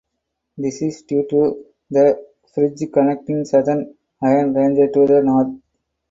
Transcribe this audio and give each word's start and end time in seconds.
This 0.57 0.81
is 0.81 1.03
due 1.03 1.27
to 1.29 1.63
the 1.91 2.19
bridge 2.55 2.91
connecting 2.91 3.45
southern 3.45 3.93
Iron 4.23 4.51
Ranger 4.55 4.87
to 4.87 5.05
the 5.05 5.21
north. 5.21 5.59